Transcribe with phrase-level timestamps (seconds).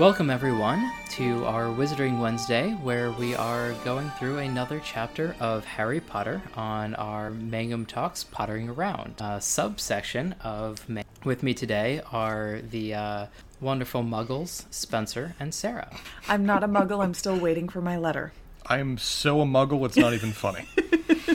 [0.00, 6.00] Welcome, everyone, to our Wizarding Wednesday, where we are going through another chapter of Harry
[6.00, 10.88] Potter on our Mangum Talks Pottering Around uh, subsection of.
[10.88, 13.26] Ma- With me today are the uh,
[13.60, 15.94] wonderful Muggles, Spencer and Sarah.
[16.28, 17.04] I'm not a muggle.
[17.04, 18.32] I'm still waiting for my letter.
[18.64, 20.64] I am so a muggle, it's not even funny.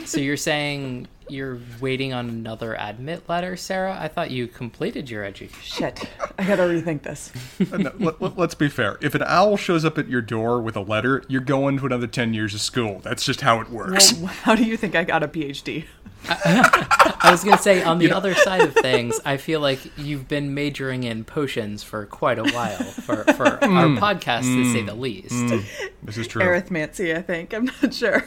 [0.06, 3.98] So you're saying you're waiting on another admit letter, Sarah?
[4.00, 5.62] I thought you completed your education.
[5.62, 6.10] Shit.
[6.38, 7.32] I gotta rethink this.
[7.76, 8.98] No, let, let, let's be fair.
[9.02, 12.08] If an owl shows up at your door with a letter, you're going to another
[12.08, 13.00] 10 years of school.
[13.00, 14.14] That's just how it works.
[14.14, 15.86] Well, how do you think I got a PhD?
[16.28, 20.28] I was going to say, on the other side of things, I feel like you've
[20.28, 24.02] been majoring in potions for quite a while for, for mm.
[24.02, 25.00] our podcast, to say the mm.
[25.00, 25.34] least.
[25.34, 25.66] Mm.
[26.04, 26.42] this is true.
[26.42, 27.54] Arithmancy, I think.
[27.54, 28.24] I'm not sure.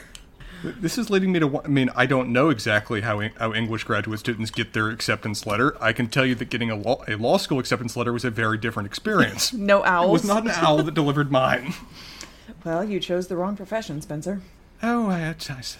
[0.62, 1.62] This is leading me to.
[1.65, 5.77] I mean, I don't know exactly how how English graduate students get their acceptance letter.
[5.81, 8.31] I can tell you that getting a law, a law school acceptance letter was a
[8.31, 9.53] very different experience.
[9.53, 10.11] it No owls.
[10.11, 11.75] was not an owl that delivered mine.
[12.65, 14.41] Well, you chose the wrong profession, Spencer.
[14.83, 15.34] Oh, I, I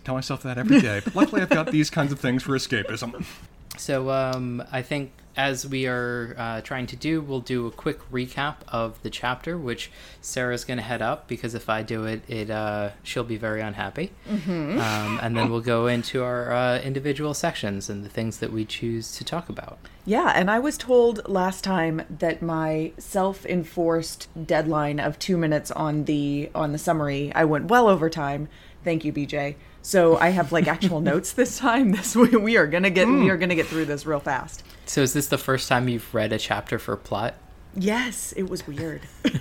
[0.05, 1.01] tell myself that every day.
[1.05, 3.25] But luckily, I've got these kinds of things for escapism.
[3.77, 8.00] So um, I think as we are uh, trying to do, we'll do a quick
[8.11, 9.89] recap of the chapter, which
[10.20, 13.61] Sarah's going to head up because if I do it, it uh, she'll be very
[13.61, 14.11] unhappy.
[14.28, 14.80] Mm-hmm.
[14.80, 18.64] Um, and then we'll go into our uh, individual sections and the things that we
[18.64, 19.78] choose to talk about.
[20.05, 26.05] Yeah, and I was told last time that my self-enforced deadline of two minutes on
[26.05, 28.48] the on the summary, I went well over time.
[28.83, 29.55] Thank you, BJ.
[29.83, 31.93] So I have like actual notes this time.
[31.93, 34.62] This we, we are gonna get we are gonna get through this real fast.
[34.87, 37.35] So is this the first time you've read a chapter for plot?
[37.75, 39.03] Yes, it was weird.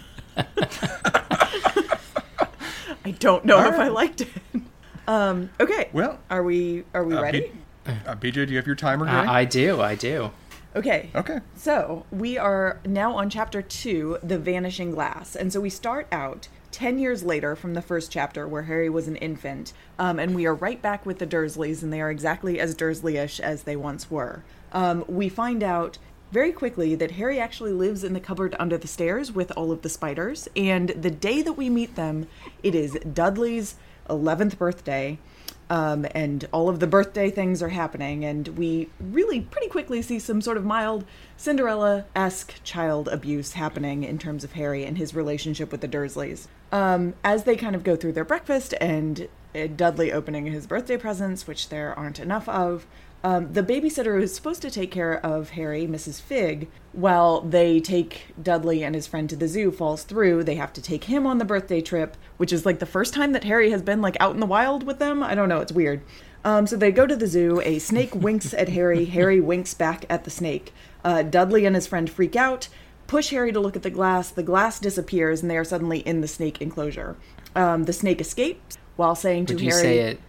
[3.06, 4.30] I don't know if I liked it.
[5.08, 5.90] Um, okay.
[5.94, 7.52] Well, Are we are we uh, ready?
[7.86, 9.28] B- uh, BJ, do you have your timer ready?
[9.28, 10.32] I, I do, I do.
[10.76, 11.10] Okay.
[11.16, 11.40] okay.
[11.56, 15.36] So we are now on chapter two, The Vanishing Glass.
[15.36, 19.08] And so we start out 10 years later from the first chapter where Harry was
[19.08, 19.74] an infant.
[19.98, 23.40] Um, and we are right back with the Dursleys, and they are exactly as Dursley-ish
[23.40, 24.44] as they once were.
[24.72, 25.98] Um, we find out
[26.32, 29.82] very quickly that Harry actually lives in the cupboard under the stairs with all of
[29.82, 30.48] the spiders.
[30.56, 32.28] And the day that we meet them,
[32.62, 33.74] it is Dudley's
[34.08, 35.18] 11th birthday.
[35.72, 40.20] Um, and all of the birthday things are happening, and we really pretty quickly see
[40.20, 41.06] some sort of mild
[41.38, 46.48] Cinderella esque child abuse happening in terms of Harry and his relationship with the Dursleys.
[46.72, 50.98] Um, as they kind of go through their breakfast and uh, Dudley opening his birthday
[50.98, 52.86] presents, which there aren't enough of,
[53.24, 56.22] um, the babysitter who is supposed to take care of Harry, Mrs.
[56.22, 60.44] Figg, while they take Dudley and his friend to the zoo, falls through.
[60.44, 63.32] They have to take him on the birthday trip, which is like the first time
[63.32, 65.24] that Harry has been like out in the wild with them.
[65.24, 66.02] I don't know, it's weird.
[66.46, 67.60] Um, so they go to the zoo.
[67.66, 69.06] A snake winks at Harry.
[69.06, 70.72] Harry winks back at the snake.
[71.04, 72.70] Uh, Dudley and his friend freak out,
[73.08, 74.30] push Harry to look at the glass.
[74.30, 77.16] The glass disappears, and they are suddenly in the snake enclosure.
[77.56, 80.20] Um, the snake escapes while saying Would to you Harry, say it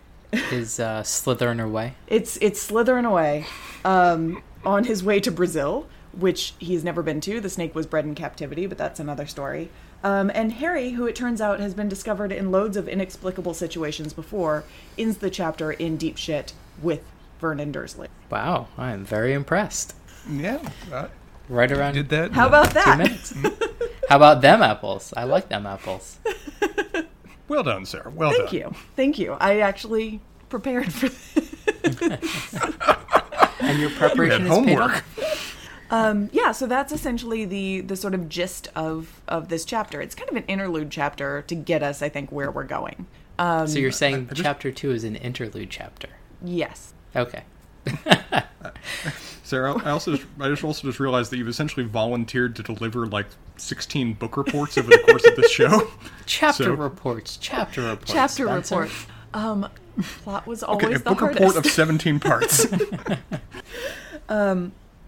[0.53, 1.95] is uh, slithering away?
[2.07, 3.47] it's it's slithering away
[3.85, 7.41] um, on his way to Brazil, which he's never been to.
[7.41, 9.71] The snake was bred in captivity, but that's another story.
[10.05, 14.13] Um, and Harry, who it turns out has been discovered in loads of inexplicable situations
[14.13, 14.65] before,
[14.97, 17.03] ends the chapter in deep shit with
[17.41, 18.09] Vernon Dursley.
[18.31, 19.97] Wow, I am very impressed.
[20.31, 20.61] Yeah.
[20.93, 21.09] Uh,
[21.49, 22.33] Right around did that.
[22.33, 22.99] How about two that?
[22.99, 23.33] minutes.
[24.09, 25.13] How about them apples?
[25.17, 26.19] I like them apples.
[27.49, 28.13] Well done, sir.
[28.15, 28.41] Well done.
[28.41, 28.59] Thank done.
[28.73, 29.33] you, thank you.
[29.33, 30.21] I actually
[30.51, 31.09] prepared for.
[31.09, 32.59] this.
[33.61, 35.57] And your preparation had is paid off.
[35.91, 40.01] Um, yeah, so that's essentially the the sort of gist of of this chapter.
[40.03, 43.07] It's kind of an interlude chapter to get us, I think, where we're going.
[43.39, 46.09] Um, So you're saying I just- chapter two is an interlude chapter?
[46.45, 46.93] yes.
[47.17, 47.45] Okay.
[49.45, 53.07] Sarah, I also just, I just also just realized that you've essentially volunteered to deliver
[53.07, 55.91] like 16 book reports over the course of this show.
[56.27, 57.39] Chapter So- reports.
[57.41, 58.13] Chapter reports.
[58.13, 58.81] chapter Spencer.
[58.81, 58.97] report.
[59.33, 59.69] Um,
[60.23, 61.41] plot was always Okay, a the book hardest.
[61.41, 62.67] report of 17 parts.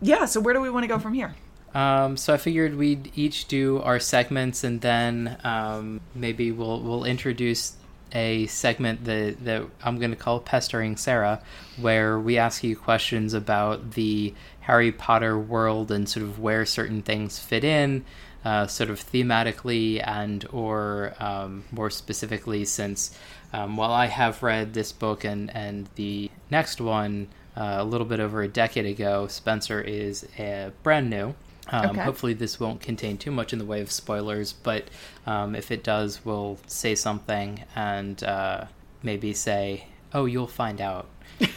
[0.01, 0.25] yeah.
[0.25, 1.35] So where do we want to go from here?
[1.75, 7.05] Um, so I figured we'd each do our segments, and then um, maybe we'll we'll
[7.05, 7.75] introduce
[8.13, 11.43] a segment that that I'm going to call "Pestering Sarah,"
[11.79, 17.03] where we ask you questions about the Harry Potter world and sort of where certain
[17.03, 18.05] things fit in,
[18.45, 23.17] uh, sort of thematically and or um, more specifically, since
[23.53, 27.29] um, while I have read this book and and the next one.
[27.57, 31.35] Uh, a little bit over a decade ago, Spencer is uh, brand new.
[31.73, 32.01] Um, Okay.
[32.03, 34.85] Hopefully, this won't contain too much in the way of spoilers, but
[35.27, 38.65] um, if it does, we'll say something and uh,
[39.03, 41.07] maybe say, "Oh, you'll find out."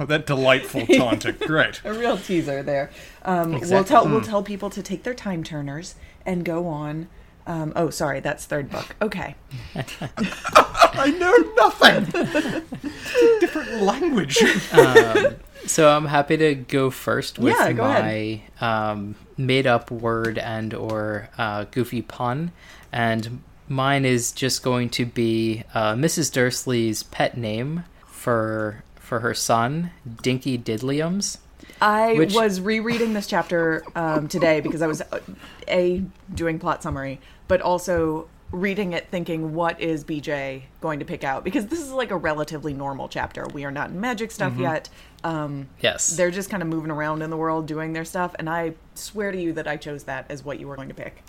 [0.00, 1.34] Oh, that delightful taunting.
[1.40, 1.80] Great.
[1.84, 2.90] a real teaser there.
[3.24, 3.88] Um, We'll Exactly.
[3.88, 7.08] tell we'll tell people to take their time turners and go on.
[7.48, 8.94] Um, oh, sorry, that's third book.
[9.02, 9.34] Okay.
[9.74, 12.06] I know nothing.
[12.14, 14.38] It's a different language.
[15.68, 21.28] So I'm happy to go first with Yeah, go my um, made-up word and or
[21.36, 22.52] uh, goofy pun,
[22.90, 26.32] and mine is just going to be uh, Mrs.
[26.32, 29.90] Dursley's pet name for for her son,
[30.22, 31.38] Dinky Diddliums.
[31.80, 35.20] I Which- was rereading this chapter um, today because I was uh,
[35.68, 36.02] a
[36.34, 41.44] doing plot summary, but also reading it thinking, what is BJ going to pick out?
[41.44, 43.46] Because this is like a relatively normal chapter.
[43.46, 44.88] We are not in magic stuff yet.
[45.24, 48.48] Um, Yes, they're just kind of moving around in the world doing their stuff, and
[48.48, 51.22] I swear to you that I chose that as what you were going to pick.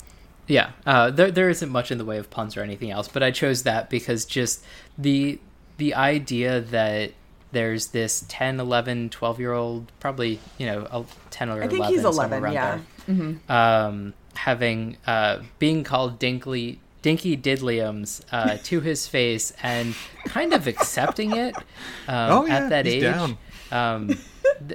[0.48, 3.21] Yeah, uh, there there isn't much in the way of puns or anything else, but
[3.21, 4.63] I chose that because just
[4.98, 5.39] the
[5.77, 7.13] the idea that
[7.51, 11.94] there's this 10, 11, 12 year old, probably you know, 10 or I think 11,
[11.94, 12.80] he's somewhere 11, around yeah.
[13.07, 16.77] there, um, having uh, being called Dinkley.
[17.01, 21.63] Dinky Diddliums uh, to his face and kind of accepting it um,
[22.07, 23.36] Oh, yeah, at that age.
[23.72, 24.19] Um, th-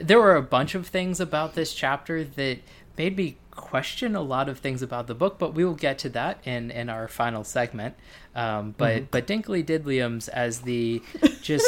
[0.07, 2.59] there were a bunch of things about this chapter that
[2.97, 6.09] made me question a lot of things about the book, but we will get to
[6.11, 7.95] that in, in our final segment.
[8.35, 9.05] Um, but Mm-hmm.
[9.13, 11.03] but Dinkley Diddliums as the
[11.43, 11.67] just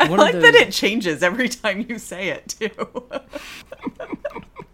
[0.00, 2.70] I one like of that it changes every time you say it too.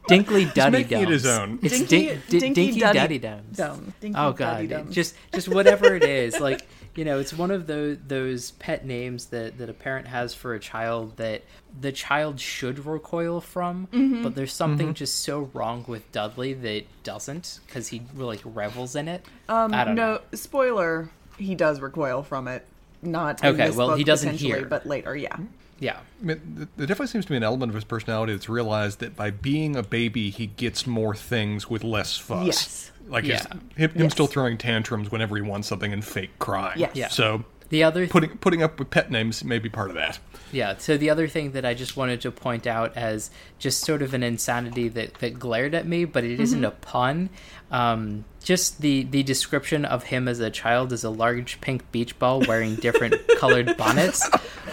[0.08, 1.38] Dinkley Duddy making it his Dums.
[1.38, 1.58] own.
[1.62, 3.56] It's Dinky- din- di- Dinky Dinky Duddy Duddy Dums.
[3.56, 3.94] Dum.
[4.00, 4.94] Dinky Oh Duddy god, Dums.
[4.94, 9.26] just just whatever it is, like you know, it's one of those those pet names
[9.26, 11.42] that that a parent has for a child that
[11.78, 14.22] the child should recoil from, Mm-hmm.
[14.22, 19.08] but there's something just so wrong with Dudley that doesn't because he like revels in
[19.08, 19.24] it.
[19.48, 20.20] Um, I don't no, know.
[20.34, 22.64] spoiler, he does recoil from it.
[23.02, 24.64] Not in Okay, this well, book, he doesn't potentially, here.
[24.68, 25.36] but later, yeah.
[25.78, 29.00] Yeah, I mean, there definitely seems to be an element of his personality that's realized
[29.00, 32.46] that by being a baby, he gets more things with less fuss.
[32.46, 32.92] Yes.
[33.08, 33.42] Like Yeah.
[33.48, 34.12] him, him Yes.
[34.12, 36.78] still throwing tantrums whenever he wants something and fake crying.
[36.78, 36.92] Yes.
[36.94, 37.08] Yeah.
[37.08, 40.18] So the other putting putting up with pet names may be part of that.
[40.52, 44.00] Yeah, so the other thing that I just wanted to point out as just sort
[44.00, 47.30] of an insanity that, that glared at me, but it isn't a pun.
[47.72, 52.16] Um, just the, the description of him as a child as a large pink beach
[52.20, 54.22] ball wearing different colored bonnets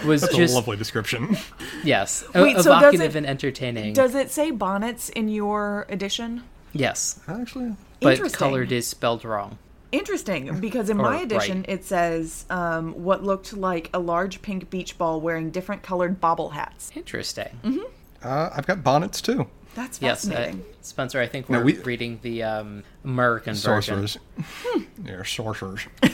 [0.06, 1.36] was That's just a lovely description.
[1.84, 3.94] yes, Wait, e- so does evocative it- and entertaining.
[3.94, 6.44] Does it say bonnets in your edition?
[6.72, 8.38] yes, Actually, but Interesting.
[8.38, 9.58] colored is spelled wrong.
[9.94, 11.70] Interesting, because in Or my edition right.
[11.70, 16.50] it says um, what looked like a large pink beach ball wearing different colored bobble
[16.50, 16.92] hats.
[16.96, 17.82] Interesting.
[18.24, 19.48] uh, I've got bonnets too.
[19.76, 20.64] That's Yes, uh, fascinating.
[20.82, 24.08] Spencer, I think we're we- reading the um, American version.
[24.08, 24.18] Sorcerers.
[24.98, 25.86] They're sorcerers.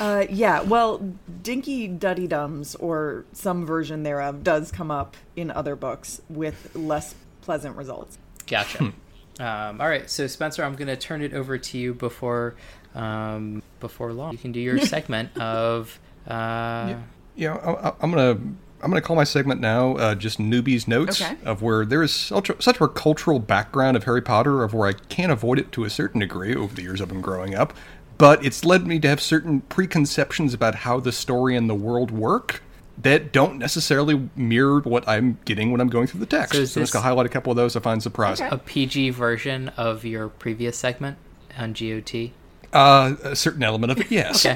[0.00, 1.12] Uh, yeah, well,
[1.42, 7.14] Dinky Duddy Dums, or some version thereof, does come up in other books with less
[7.42, 8.18] pleasant results.
[8.46, 8.92] Gotcha.
[9.40, 12.54] Um, all right, so Spencer, I'm going to turn it over to you before
[12.94, 14.32] um, before long.
[14.32, 15.98] You can do your segment of.
[16.26, 16.96] Uh,
[17.36, 18.38] Yeah, I, I- I'm gonna
[18.84, 21.36] I'm gonna call my segment now uh, just newbies notes Okay.
[21.44, 24.88] of where there is such a, such a cultural background of Harry Potter of where
[24.88, 27.72] I can't avoid it to a certain degree over the years I've been growing up,
[28.18, 32.10] but it's led me to have certain preconceptions about how the story and the world
[32.10, 32.62] work
[33.02, 36.54] that don't necessarily mirror what I'm getting when I'm going through the text.
[36.54, 38.46] So So, I'm just gonna highlight a couple of those I find surprising.
[38.46, 38.56] Okay.
[38.56, 41.18] a PG version of your previous segment
[41.58, 42.30] on GOT.
[42.72, 44.46] Uh, a certain element of it, yes.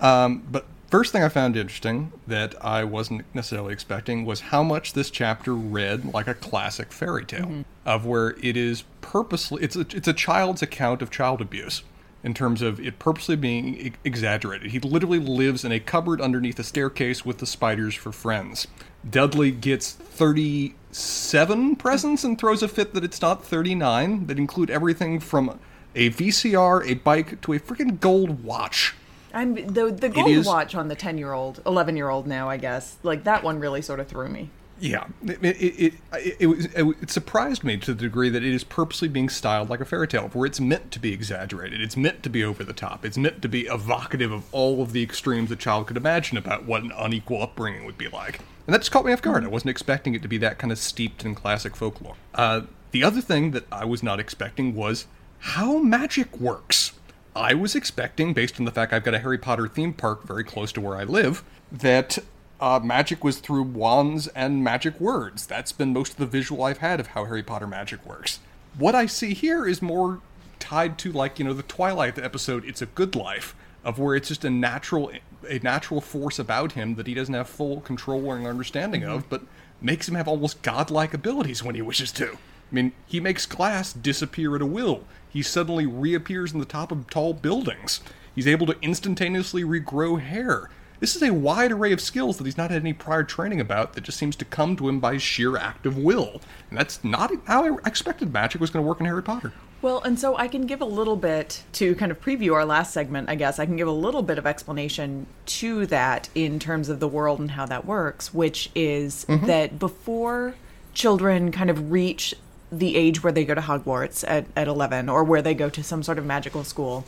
[0.00, 4.92] Um, but first thing I found interesting that I wasn't necessarily expecting was how much
[4.92, 9.80] this chapter read like a classic fairy tale, of where it is purposely it's a,
[9.80, 11.82] it's a child's account of child abuse
[12.24, 14.70] in terms of it purposely being e- exaggerated.
[14.72, 18.66] He literally lives in a cupboard underneath a staircase with the spiders for friends.
[19.08, 25.20] Dudley gets 37 presents and throws a fit that it's not 39 that include everything
[25.20, 25.58] from
[25.94, 28.94] a VCR, a bike, to a freaking gold watch.
[29.32, 32.48] I'm the the gold is- watch on the ten year old, eleven year old now,
[32.48, 32.96] I guess.
[33.02, 34.50] Like that one really sort of threw me.
[34.80, 39.08] Yeah, it it, it, it, it, surprised me to the degree that it is purposely
[39.08, 42.30] being styled like a fairy tale, where it's meant to be exaggerated, it's meant to
[42.30, 45.56] be over the top, it's meant to be evocative of all of the extremes a
[45.56, 48.38] child could imagine about what an unequal upbringing would be like.
[48.66, 49.44] And that just caught me off guard.
[49.44, 52.16] I wasn't expecting it to be that kind of steeped in classic folklore.
[52.34, 55.06] Uh, the other thing that I was not expecting was
[55.38, 56.92] how magic works.
[57.34, 60.44] I was expecting, based on the fact I've got a Harry Potter theme park very
[60.44, 62.18] close to where I live, that
[62.60, 65.46] uh, magic was through wands and magic words.
[65.46, 68.40] That's been most of the visual I've had of how Harry Potter magic works.
[68.76, 70.20] What I see here is more
[70.58, 74.28] tied to, like, you know, the Twilight episode, It's a Good Life, of where it's
[74.28, 75.12] just a natural
[75.48, 79.42] a natural force about him that he doesn't have full control or understanding of, but
[79.80, 82.32] makes him have almost godlike abilities when he wishes to.
[82.70, 85.04] I mean, he makes glass disappear at a will.
[85.28, 88.00] He suddenly reappears in the top of tall buildings.
[88.34, 90.70] He's able to instantaneously regrow hair.
[91.00, 93.92] This is a wide array of skills that he's not had any prior training about
[93.92, 96.40] that just seems to come to him by sheer act of will.
[96.70, 99.52] And that's not how I expected magic was going to work in Harry Potter.
[99.80, 102.92] Well, and so I can give a little bit to kind of preview our last
[102.92, 103.60] segment, I guess.
[103.60, 107.38] I can give a little bit of explanation to that in terms of the world
[107.38, 109.46] and how that works, which is mm-hmm.
[109.46, 110.56] that before
[110.94, 112.34] children kind of reach
[112.72, 115.82] the age where they go to Hogwarts at, at 11 or where they go to
[115.82, 117.04] some sort of magical school,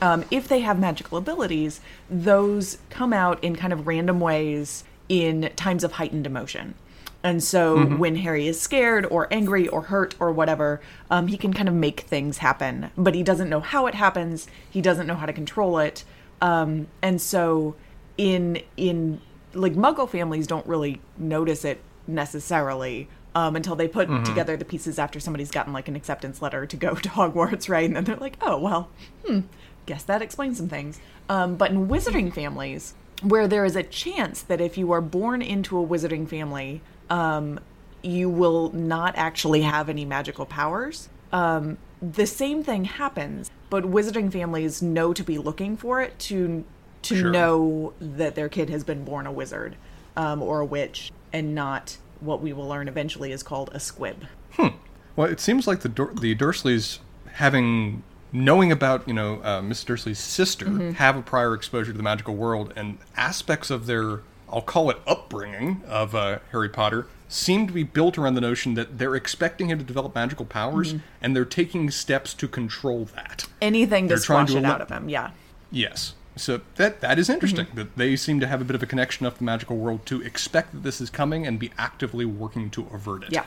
[0.00, 5.50] um, if they have magical abilities, those come out in kind of random ways in
[5.56, 6.74] times of heightened emotion.
[7.22, 11.54] And so when Harry is scared or angry or hurt or whatever, um, he can
[11.54, 14.46] kind of make things happen, but he doesn't know how it happens.
[14.68, 16.04] He doesn't know how to control it.
[16.42, 17.76] Um, and so
[18.18, 19.22] in in
[19.54, 24.98] like Muggle families don't really notice it necessarily um, until they put together the pieces
[24.98, 27.86] after somebody's gotten like an acceptance letter to go to Hogwarts, right?
[27.86, 28.90] And then they're like, oh well,
[29.26, 29.40] hmm,
[29.86, 31.00] guess that explains some things.
[31.28, 35.40] Um, but in wizarding families, where there is a chance that if you are born
[35.42, 37.60] into a wizarding family, um,
[38.02, 41.08] you will not actually have any magical powers.
[41.32, 46.64] Um, the same thing happens, but wizarding families know to be looking for it to
[47.02, 47.30] to Sure.
[47.30, 49.76] know that their kid has been born a wizard
[50.16, 54.24] um, or a witch, and not what we will learn eventually is called a squib.
[54.52, 54.68] Hmm.
[55.14, 56.98] Well, it seems like the Dur- the Dursleys
[57.32, 58.02] having
[58.34, 62.34] knowing about you know uh, Miss Dursley's sister have a prior exposure to the magical
[62.34, 64.20] world and aspects of their
[64.52, 68.74] I'll call it upbringing of uh, Harry Potter seem to be built around the notion
[68.74, 73.46] that they're expecting him to develop magical powers and they're taking steps to control that.
[73.62, 75.30] Anything to They're trying squash to it out of him, yeah.
[75.70, 76.14] Yes.
[76.36, 77.76] So that that is interesting Mm-hmm.
[77.76, 80.20] that they seem to have a bit of a connection of the magical world to
[80.22, 83.32] expect that this is coming and be actively working to avert it.
[83.32, 83.44] Yeah.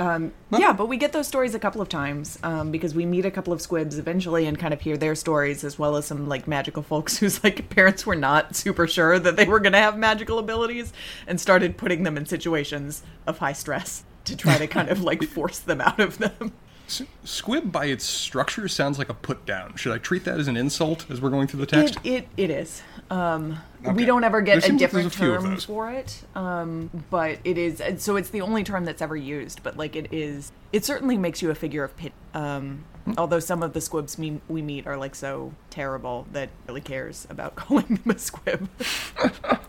[0.00, 3.24] Um, yeah, but we get those stories a couple of times um, because we meet
[3.24, 6.28] a couple of squibs eventually and kind of hear their stories as well as some
[6.28, 9.78] like magical folks whose like parents were not super sure that they were going to
[9.78, 10.92] have magical abilities
[11.26, 15.22] and started putting them in situations of high stress to try to kind of like
[15.24, 16.52] force them out of them.
[16.88, 19.76] S- Squib, by its structure, sounds like a put down.
[19.76, 21.98] Should I treat that as an insult as we're going through the text?
[22.02, 22.82] It, it, it is.
[23.10, 23.92] Um, Okay.
[23.92, 27.38] We don't ever There get a seems like different a term for it, um, but
[27.44, 27.80] it is.
[28.02, 29.62] So it's the only term that's ever used.
[29.62, 32.12] But like it is, it certainly makes you a figure of pity.
[32.34, 33.12] Um, Hmm.
[33.16, 37.24] although some of the squibs me, we meet are like so terrible that really cares
[37.30, 38.68] about calling them a squib.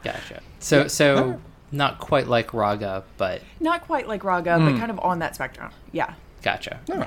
[0.03, 0.41] Gotcha.
[0.57, 1.39] So so
[1.71, 4.65] not quite like Raga, but Not quite like Raga, Hmm.
[4.71, 5.71] but kind of on that spectrum.
[5.91, 6.15] Yeah.
[6.41, 6.79] Gotcha.
[6.87, 7.01] No.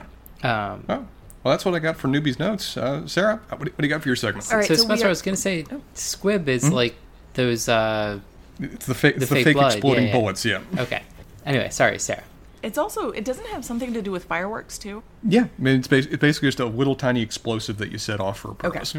[0.49, 1.07] Um, Oh,
[1.45, 2.77] well, that's what I got for newbies' notes.
[2.77, 4.51] Uh, Sarah, what do, what do you got for your segment?
[4.53, 4.67] All right.
[4.67, 6.95] so so we Spencer, are- I was gonna say, squib is like
[7.35, 7.69] those.
[7.69, 8.21] uh
[8.61, 10.19] It's the, fa- it's the fake fake, blood, exploding yeah, yeah.
[10.21, 10.45] bullets.
[10.45, 11.03] Yeah, Okay.
[11.45, 12.23] Anyway, sorry, Sarah.
[12.63, 15.03] It's also it doesn't have something to do with fireworks too.
[15.27, 15.47] yeah.
[15.59, 18.39] I mean, it's, bas- it's basically just a little tiny explosive that you set off
[18.39, 18.69] for a Okay.
[18.79, 18.95] purpose.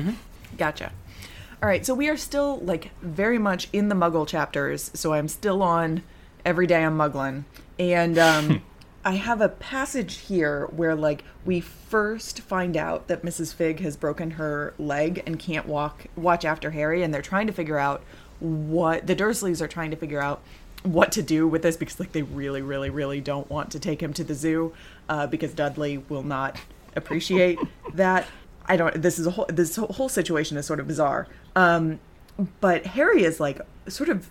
[0.58, 0.92] Gotcha.
[1.62, 4.92] All right, so we are still like very much in the Muggle chapters.
[4.94, 6.04] So I'm still on
[6.44, 7.46] every day I'm muggling,
[7.80, 8.62] and um,
[9.06, 13.54] I have a passage here where like we first find out that Mrs.
[13.54, 17.54] Figg has broken her leg and can't walk watch after Harry, and they're trying to
[17.54, 18.02] figure out
[18.40, 20.42] what the Dursleys are trying to figure out
[20.84, 24.04] what to do with this because like they really really really don't want to take
[24.04, 24.74] him to the zoo
[25.08, 26.58] uh, because Dudley will not
[26.96, 27.58] appreciate
[27.94, 28.28] that
[28.66, 32.00] I don't this is a whole this whole situation is sort of bizarre um
[32.60, 34.30] but Harry is like sort of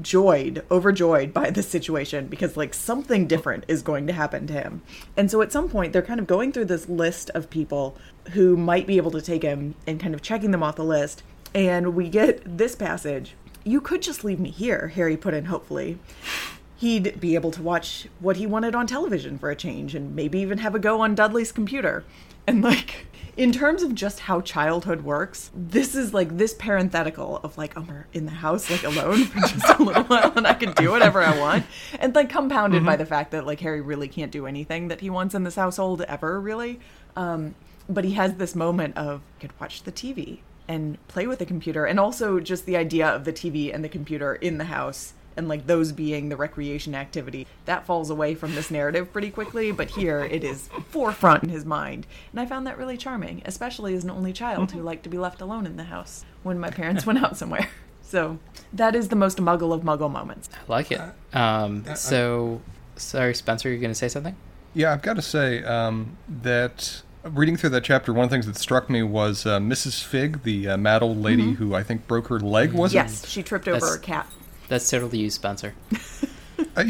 [0.00, 4.82] joyed overjoyed by this situation because like something different is going to happen to him.
[5.16, 7.96] And so at some point they're kind of going through this list of people
[8.32, 11.22] who might be able to take him and kind of checking them off the list.
[11.54, 13.34] And we get this passage
[13.64, 15.98] you could just leave me here harry put in hopefully.
[16.76, 20.40] He'd be able to watch what he wanted on television for a change and maybe
[20.40, 22.04] even have a go on Dudley's computer.
[22.46, 27.58] And like in terms of just how childhood works, this is like this parenthetical of
[27.58, 30.72] like I'm in the house like alone for just a little while and I can
[30.72, 31.66] do whatever I want.
[31.98, 35.10] And like compounded by the fact that like Harry really can't do anything that he
[35.10, 36.80] wants in this household ever really.
[37.16, 37.54] Um
[37.88, 41.46] but he has this moment of I could watch the TV and play with the
[41.46, 45.12] computer and also just the idea of the TV and the computer in the house
[45.36, 49.72] and like those being the recreation activity that falls away from this narrative pretty quickly
[49.72, 53.94] but here it is forefront in his mind and i found that really charming especially
[53.94, 56.70] as an only child who liked to be left alone in the house when my
[56.70, 57.68] parents went out somewhere
[58.02, 58.38] so
[58.72, 61.00] that is the most muggle of muggle moments I like it.
[61.32, 62.60] Um, so,
[62.96, 64.36] sorry, Spencer, you're going to say something?
[64.72, 68.46] Yeah, I've got to say um, that reading through that chapter, one of the things
[68.46, 70.02] that struck me was uh, Mrs.
[70.02, 72.72] Figg, the uh, mad old lady who I think broke her leg.
[72.72, 72.96] Was it?
[72.96, 74.26] Yes, she tripped over That's- a cat.
[74.74, 75.74] That's totally you, Spencer.
[76.76, 76.82] Uh,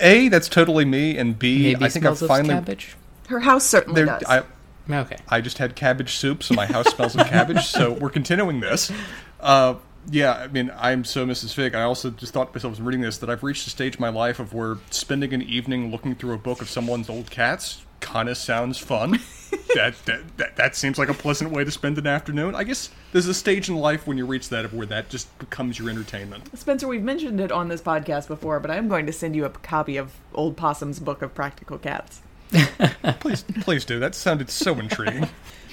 [0.00, 2.54] A, that's totally me, and B, Maybe I think I smells of finally.
[2.54, 2.96] cabbage.
[3.28, 4.24] Her house certainly there- does.
[4.26, 4.42] I,
[4.90, 5.16] Okay.
[5.28, 7.66] I just had cabbage soup, so my house smells of cabbage.
[7.66, 8.90] So we're continuing this.
[9.38, 9.74] Uh,
[10.10, 11.52] yeah, I mean, I'm so Mrs.
[11.52, 11.74] Figg.
[11.74, 14.00] I also just thought to myself as reading this that I've reached a stage in
[14.00, 17.82] my life of where spending an evening looking through a book of someone's old cats
[18.00, 19.12] kind of sounds fun.
[19.74, 22.54] that, that, that that seems like a pleasant way to spend an afternoon.
[22.54, 25.36] I guess there's a stage in life when you reach that of where that just
[25.38, 26.56] becomes your entertainment.
[26.58, 29.50] Spencer, we've mentioned it on this podcast before, but I'm going to send you a
[29.50, 32.22] copy of Old Possum's Book of Practical Cats.
[33.20, 33.98] Please, please do.
[33.98, 35.28] That sounded so intriguing.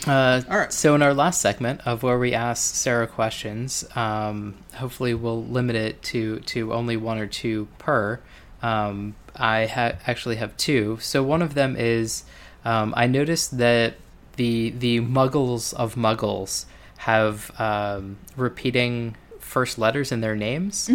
[0.05, 0.73] Uh, All right.
[0.73, 5.75] So in our last segment of where we ask Sarah questions, um, hopefully we'll limit
[5.75, 8.19] it to to only one or two per.
[8.65, 10.97] Um, I ha- actually have two.
[11.01, 12.23] So one of them is
[12.63, 13.95] um, I noticed that
[14.37, 16.65] the the Muggles of Muggles
[16.97, 20.89] have um, repeating first letters in their names,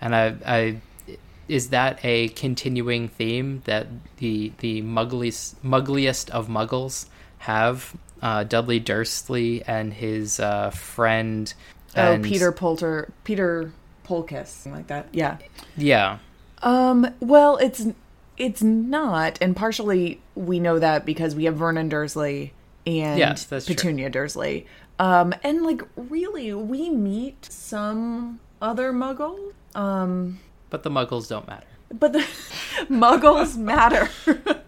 [0.00, 0.80] and I, I
[1.46, 7.06] is that a continuing theme that the the muggliest muggliest of muggles
[7.38, 11.52] have uh, Dudley Dursley and his uh, friend
[11.96, 13.72] Oh, Peter Polter, Peter
[14.06, 15.06] something like that.
[15.12, 15.38] Yeah.
[15.76, 16.18] yeah
[16.64, 17.14] Um.
[17.20, 17.86] Well, it's
[18.36, 22.52] it's not, and partially we know that because we have Vernon Dursley
[22.86, 23.76] and Yes, that's true.
[23.76, 24.66] Petunia Dursley.
[24.98, 29.52] Um, and like really, we meet some other Muggles.
[29.74, 30.40] Um,
[30.70, 31.66] but the muggles don't matter
[31.98, 32.18] but the
[32.90, 34.10] Muggles matter.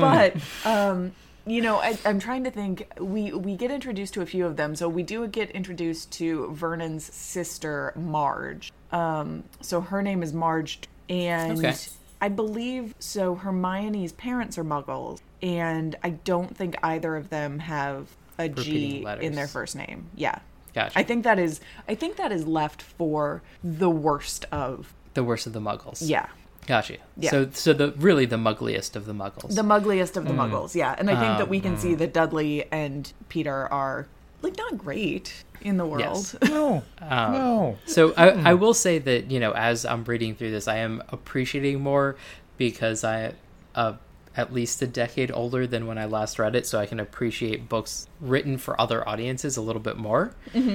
[0.00, 1.12] but um,
[1.46, 2.86] you know, I, I'm trying to think.
[3.00, 4.76] We we get introduced to a few of them.
[4.76, 8.72] So we do get introduced to Vernon's sister Marge.
[8.90, 11.74] Um, so her name is Marge, and Okay.
[12.20, 13.34] I believe so.
[13.34, 18.96] Hermione's parents are Muggles, and I don't think either of them have a G Repeating
[18.98, 19.34] in letters.
[19.36, 20.06] their first name.
[20.14, 20.38] Yeah.
[20.74, 20.98] Gotcha.
[20.98, 25.46] I think that is I think that is left for the worst of the worst
[25.46, 26.26] of the muggles yeah.
[26.66, 27.30] gotcha Yeah.
[27.30, 30.50] so so the really the muggliest of the muggles The muggliest of the Mm.
[30.50, 30.94] muggles, yeah.
[30.96, 34.06] And I think that we Um, can see that Dudley and Peter are
[34.42, 36.00] like not great in the world.
[36.00, 36.36] Yes.
[36.42, 37.78] No, no.
[37.86, 41.02] So I, I will say that you know as I'm reading through this, I am
[41.08, 42.16] appreciating more
[42.58, 43.34] because I,
[43.74, 43.94] uh,
[44.36, 47.68] at least a decade older than when I last read it, so I can appreciate
[47.68, 50.34] books written for other audiences a little bit more,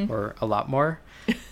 [0.10, 1.00] or a lot more.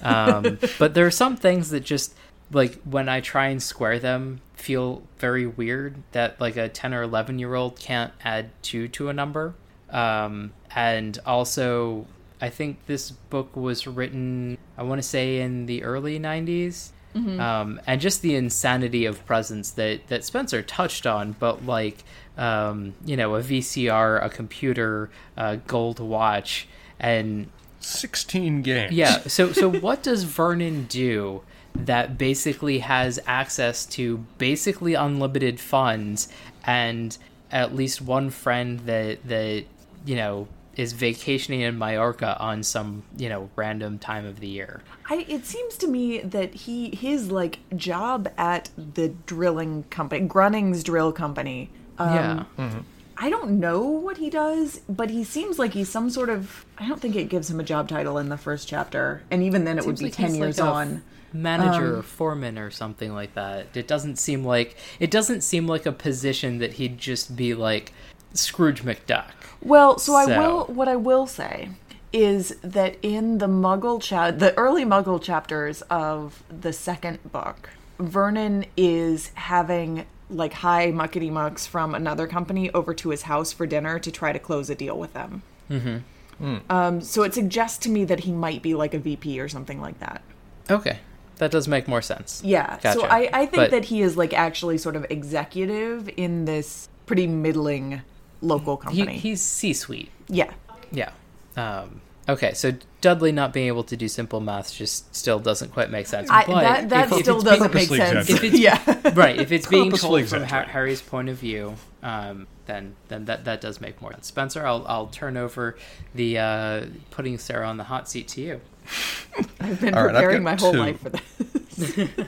[0.01, 2.13] Um, but there are some things that just
[2.51, 5.95] like when I try and square them feel very weird.
[6.11, 9.55] That like a ten or eleven year old can't add two to a number,
[9.95, 12.05] um, and also
[12.41, 16.91] I think this book was written, I want to say, in the early 90s.
[17.39, 22.03] Um, and just the insanity of presence that, that Spencer touched on, but like,
[22.37, 26.67] um, you know, a VCR, a computer, a gold watch,
[26.99, 28.91] and 16 games.
[28.91, 29.19] yeah.
[29.27, 31.41] So, so what does Vernon do
[31.73, 36.27] that basically has access to basically unlimited funds
[36.65, 37.17] and
[37.49, 39.65] at least one friend that that
[40.05, 44.81] you know is vacationing in Mallorca on some you know random time of the year?
[45.09, 50.83] I it seems to me that he his like job at the drilling company, Grunning's
[50.83, 51.69] drill company.
[51.97, 52.71] Um, yeah.
[53.17, 56.65] I don't know what he does, but he seems like he's some sort of.
[56.77, 59.63] I don't think it gives him a job title in the first chapter, and even
[59.63, 61.03] then it would be like ten he's years like a on.
[61.31, 63.67] manager or foreman or something like that.
[63.75, 67.93] It doesn't seem like it doesn't seem like a position that he'd just be like
[68.33, 69.31] Scrooge McDuck.
[69.65, 70.65] Well, so, I will.
[70.65, 71.69] What I will say
[72.13, 78.65] is that in the Muggle chat, the early Muggle chapters of the second book, Vernon
[78.77, 83.99] is having like high muckety mucks from another company over to his house for dinner
[83.99, 85.41] to try to close a deal with them.
[85.69, 86.57] Mm-hmm.
[86.69, 89.79] Um, so it suggests to me that he might be like a VP or something
[89.79, 90.21] like that.
[90.69, 90.99] Okay,
[91.37, 92.41] that does make more sense.
[92.43, 92.79] Yeah.
[92.79, 96.89] So I, I think But- that he is like actually sort of executive in this
[97.05, 98.01] pretty middling
[98.45, 99.17] local He, company.
[99.17, 100.11] he's C-suite.
[100.27, 100.51] yeah.
[100.91, 101.11] Yeah.
[101.57, 105.89] Um, okay, so Dudley not being able to do simple math just still doesn't quite
[105.89, 106.29] make sense.
[106.29, 108.29] I, but that that if- if still it's doesn't make purposely sense.
[108.29, 108.59] exaggerated.
[108.59, 109.11] yeah.
[109.15, 113.45] right if it's being told from ha- harry's point of view um, then then that,
[113.45, 115.77] that does make more sense spencer i'll, I'll turn over
[116.13, 118.61] the uh, putting sarah on the hot seat to you
[119.59, 120.77] I've been All right, I've preparing got my whole two.
[120.79, 121.21] life for this.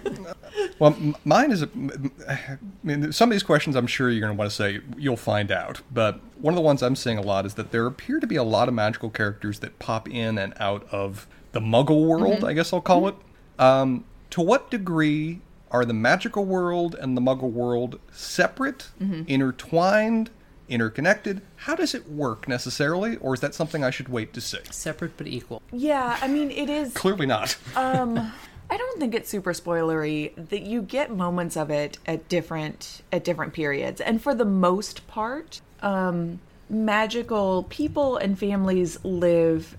[0.79, 1.63] Well, mine is.
[1.63, 4.55] A, m- I mean, some of these questions I'm sure you're going to want to
[4.55, 5.81] say you'll find out.
[5.91, 8.35] But one of the ones I'm seeing a lot is that there appear to be
[8.35, 12.43] a lot of magical characters that pop in and out of the Muggle world.
[12.43, 13.15] I guess I'll call it.
[13.57, 18.89] Um, to what degree are the magical world and the Muggle world separate,
[19.27, 20.29] intertwined,
[20.69, 21.41] interconnected?
[21.57, 24.59] How does it work necessarily, or is that something I should wait to see?
[24.71, 25.61] Separate but equal.
[25.71, 26.93] Yeah, I mean, it is.
[26.93, 27.57] Clearly not.
[27.75, 28.31] Um,
[28.69, 30.33] I don't think it's super spoilery.
[30.49, 35.07] That you get moments of it at different at different periods, and for the most
[35.07, 39.77] part, um, magical people and families live.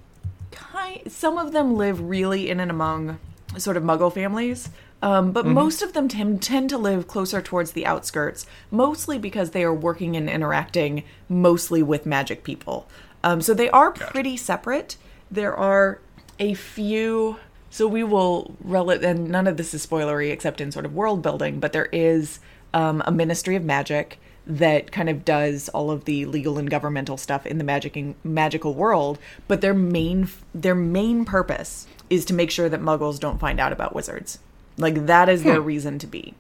[0.51, 3.19] Kind, some of them live really in and among
[3.59, 4.71] sort of Muggle families.
[5.01, 9.51] Um, but most of them tend, tend to live closer towards the outskirts, mostly because
[9.51, 12.89] they are working and interacting mostly with magic people.
[13.23, 14.97] Um, so they are pretty separate.
[15.31, 16.01] There are
[16.41, 17.37] a few.
[17.71, 21.23] So we will rel and none of this is spoilery except in sort of world
[21.23, 22.41] building, but there is
[22.75, 27.19] um, a Ministry of Magic that kind of does all of the legal and governmental
[27.19, 29.19] stuff in the magic magical world.
[29.47, 33.73] But their main their main purpose is to make sure that Muggles don't find out
[33.73, 34.39] about wizards.
[34.79, 36.35] Like that is their reason to be.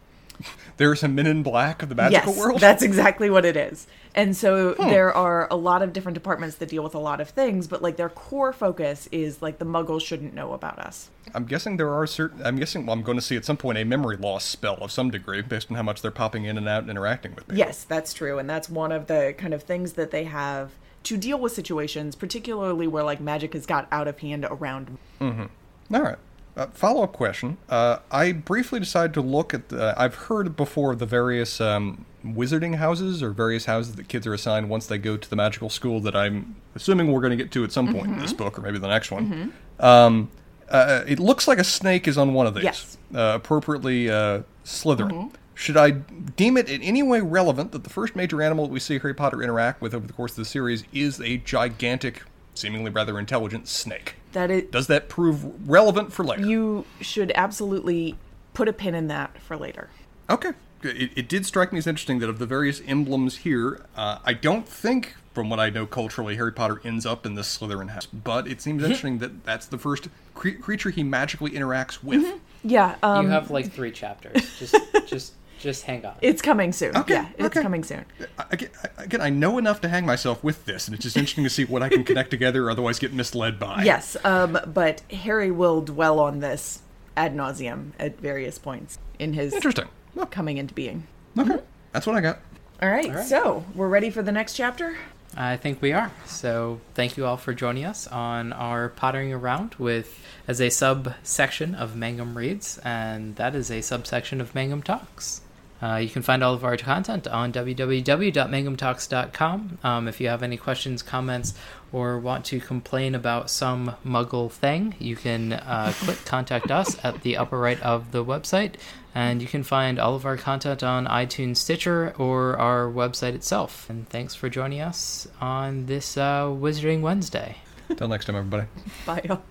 [0.78, 2.60] There are some men in black of the magical yes, world.
[2.60, 3.86] that's exactly what it is.
[4.14, 7.28] And so there are a lot of different departments that deal with a lot of
[7.30, 11.10] things, but like their core focus is like the Muggles shouldn't know about us.
[11.34, 12.44] I'm guessing there are certain.
[12.44, 14.90] I'm guessing well, I'm going to see at some point a memory loss spell of
[14.90, 17.58] some degree based on how much they're popping in and out and interacting with people.
[17.58, 20.70] Yes, that's true, and that's one of the kind of things that they have
[21.04, 24.98] to deal with situations, particularly where like magic has got out of hand around.
[25.20, 25.94] Mm-hmm.
[25.94, 26.18] All right.
[26.58, 27.56] Uh, follow up question.
[27.68, 29.68] Uh, I briefly decided to look at.
[29.68, 34.34] The, I've heard before the various um, wizarding houses or various houses that kids are
[34.34, 37.52] assigned once they go to the magical school that I'm assuming we're going to get
[37.52, 39.52] to at some point in this book or maybe the next one.
[39.78, 40.30] Um,
[40.68, 42.64] uh, it looks like a snake is on one of these.
[42.64, 42.98] Yes.
[43.14, 45.32] Uh, appropriately uh, Slytherin.
[45.54, 48.80] Should I deem it in any way relevant that the first major animal that we
[48.80, 52.22] see Harry Potter interact with over the course of the series is a gigantic,
[52.58, 54.14] seemingly rather intelligent snake?
[54.32, 56.46] That it Does that prove relevant for later?
[56.46, 58.16] you should absolutely
[58.54, 59.88] put a pin in that for later.
[60.28, 60.50] Okay.
[60.82, 64.32] It, it did strike me as interesting that of the various emblems here, uh, I
[64.32, 68.06] don't think, from what I know culturally, Harry Potter ends up in this Slytherin house.
[68.06, 72.40] But it seems interesting that that's the first cre- creature he magically interacts with.
[72.62, 74.58] Yeah, um, you have like three chapters.
[74.58, 74.74] Just,
[75.06, 76.14] just, just hang on.
[76.22, 76.96] it's coming soon.
[76.96, 77.62] Okay, yeah, it's okay.
[77.62, 78.04] coming soon.
[78.50, 81.44] Again, I- again, I know enough to hang myself with this, and it's just interesting
[81.44, 83.82] to see what I can connect together or otherwise get misled by.
[83.84, 86.80] Yes, um, but Harry will dwell on this
[87.16, 89.88] ad nauseum at various points in his Interesting.
[90.16, 90.30] Okay.
[90.30, 91.06] coming into being.
[91.38, 91.58] Okay.
[91.92, 92.38] That's what I got.
[92.80, 93.26] All right, All right.
[93.26, 94.96] so we're ready for the next chapter.
[95.36, 96.10] I think we are.
[96.26, 100.18] So thank you all for joining us on our pottering around with
[100.48, 105.42] as a subsection of Mangum Reads, and that is a subsection of Mangum Talks.
[105.80, 109.78] Uh, you can find all of our content on www.mangumtalks.com.
[109.82, 111.54] Um, if you have any questions, comments,
[111.92, 117.22] or want to complain about some muggle thing, you can uh, click contact us at
[117.22, 118.74] the upper right of the website,
[119.14, 123.88] and you can find all of our content on iTunes, Stitcher, or our website itself.
[123.88, 127.58] And thanks for joining us on this uh, Wizarding Wednesday.
[127.96, 128.66] Till next time, everybody.
[129.06, 129.22] Bye.
[129.24, 129.42] y'all.